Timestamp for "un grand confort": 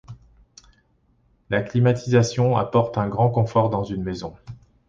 2.97-3.69